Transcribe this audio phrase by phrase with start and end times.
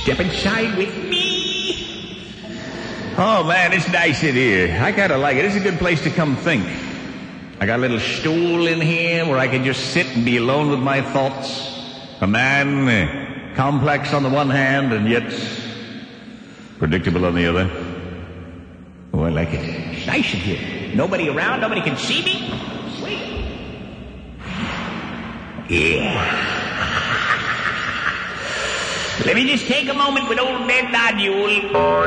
[0.00, 1.42] Step inside with me.
[3.18, 4.78] Oh man, it's nice in here.
[4.80, 5.44] I kinda like it.
[5.44, 6.64] It's a good place to come think.
[7.60, 10.70] I got a little stool in here where I can just sit and be alone
[10.70, 11.68] with my thoughts.
[12.20, 15.30] A man, uh, complex on the one hand and yet
[16.78, 17.70] predictable on the other.
[19.12, 19.60] Oh, I like it.
[19.94, 20.96] It's nice in here.
[20.96, 22.50] Nobody around, nobody can see me.
[22.98, 23.20] Sweet.
[25.68, 26.61] Yeah.
[29.20, 31.70] Let me just take a moment with old man Nodule.
[31.74, 32.02] Oh,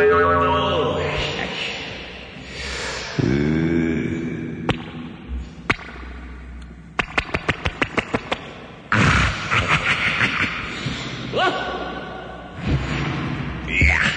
[13.68, 14.12] Yeah.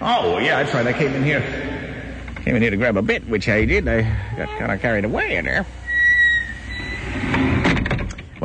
[0.00, 0.86] Oh, yeah, that's right.
[0.86, 1.40] I came in here.
[2.42, 3.88] Came in here to grab a bit, which I did.
[3.88, 4.02] I
[4.36, 5.66] got kind of carried away in there.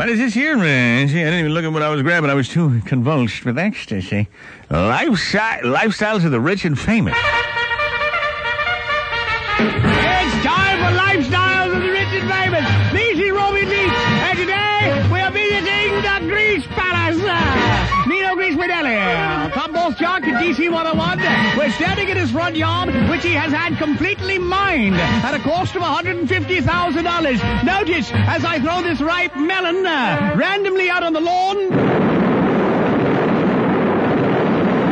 [0.02, 1.10] What is this here, man?
[1.10, 2.32] See, I didn't even look at what I was grabbing.
[2.32, 4.28] I was too convulsed with ecstasy.
[4.72, 7.14] Lifestyle, lifestyles of the rich and famous.
[7.14, 7.24] It's
[10.44, 12.66] time for Lifestyles of the Rich and Famous.
[12.92, 13.94] This is Robbie Leach,
[14.26, 17.22] and today we are visiting the Grease Palace.
[18.08, 18.98] Nino Grease Medelli,
[20.02, 21.58] boss at DC 101.
[21.58, 25.76] We're standing in his front yard, which he has had completely mined at a cost
[25.76, 27.64] of $150,000.
[27.64, 31.58] Notice, as I throw this ripe melon uh, randomly out on the lawn,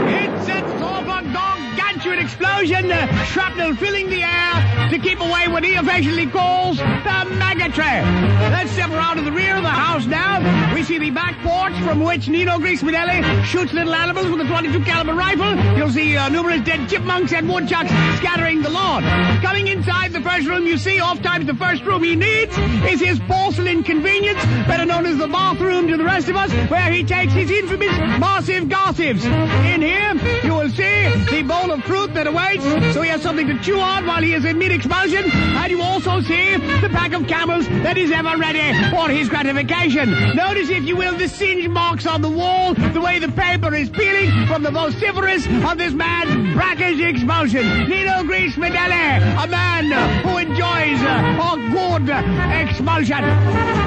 [0.09, 4.48] it sets off a gargantuan explosion, uh, shrapnel filling the air
[4.89, 8.03] to keep away what he affectionately calls the Megatron.
[8.51, 10.73] Let's step around to the rear of the house now.
[10.73, 14.83] We see the back porch from which Nino Grease shoots little animals with a 22
[14.85, 15.55] caliber rifle.
[15.77, 19.03] You'll see uh, numerous dead chipmunks and woodchucks scattering the lawn.
[19.41, 22.99] Coming inside the first room, you see oft times the first room he needs is
[22.99, 27.03] his porcelain convenience, better known as the bathroom to the rest of us, where he
[27.03, 29.23] takes his infamous massive gossips.
[29.25, 30.15] In here,
[30.69, 34.21] see the bowl of fruit that awaits, so he has something to chew on while
[34.21, 38.37] he is in mid-expulsion, and you also see the pack of camels that is ever
[38.37, 40.09] ready for his gratification.
[40.35, 43.89] Notice, if you will, the singe marks on the wall, the way the paper is
[43.89, 47.89] peeling from the vociferous of this man's brackish expulsion.
[47.89, 49.91] Nino Grease Medelli, a man
[50.23, 52.09] who enjoys a good
[52.61, 53.23] expulsion.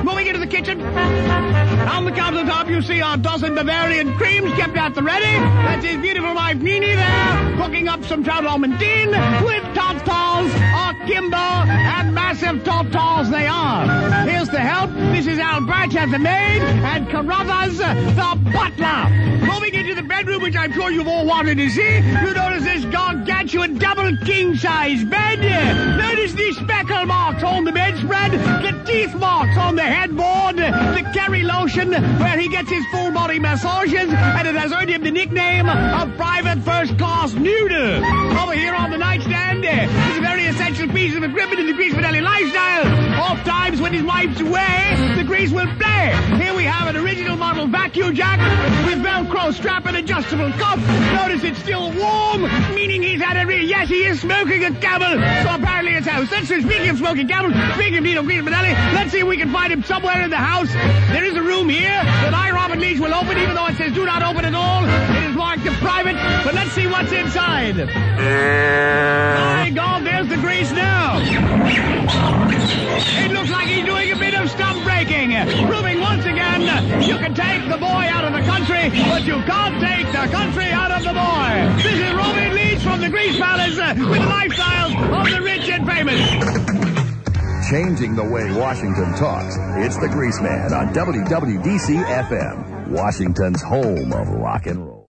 [0.05, 4.95] Moving into the kitchen, on the countertop you see a dozen Bavarian creams kept at
[4.95, 5.23] the ready.
[5.23, 9.13] That's his beautiful wife Nini there, cooking up some trout almondine
[9.45, 13.85] with tartars, a kimbo, and massive tartars they are.
[14.27, 14.91] Here's the help.
[15.13, 19.11] This is Alberta the maid, and Carruthers the butler.
[19.47, 22.87] Moving into the bedroom, which I'm sure you've all wanted to see, you notice this
[22.87, 25.41] gargantuan double king-size bed.
[25.99, 27.92] Notice the speckle marks on the the
[29.03, 34.13] teeth marks on the headboard, the Keri lotion where he gets his full body massages,
[34.13, 38.05] and it has earned him the nickname of Private First Class Noodle.
[38.39, 41.73] Over here on the nightstand eh, is a very essential piece of equipment in the
[41.73, 42.87] Grease Fidelli lifestyle.
[43.21, 46.42] Oft times when his wife's away, the grease will play.
[46.63, 48.39] We have an original model vacuum jack
[48.87, 50.79] with Velcro strap and adjustable cuff.
[51.13, 52.43] Notice it's still warm,
[52.73, 53.65] meaning he's had a real...
[53.65, 55.11] yes, he is smoking a camel.
[55.43, 56.31] So apparently it's house.
[56.31, 59.51] Let's speaking of smoking camels, speaking of Nino Grease Fidelli, let's see if we can
[59.51, 60.73] find him somewhere in the house.
[61.11, 63.93] There is a room here that I, Robert Leach, will open, even though it says
[63.93, 64.85] do not open at all.
[64.85, 67.75] It is marked to private, but let's see what's inside.
[67.89, 71.19] My God, there's the grease now.
[73.25, 75.33] It looks like he's doing a bit of stump breaking,
[75.67, 75.92] proving
[76.67, 80.31] once you can take the boy out of the country, but you can't take the
[80.33, 81.83] country out of the boy.
[81.83, 85.69] This is Robin Leach from the Grease Palace uh, with the lifestyles of the rich
[85.69, 86.21] and famous.
[87.71, 89.57] Changing the way Washington talks.
[89.79, 94.93] It's the Grease Man on WWDC FM, Washington's home of rock and roll.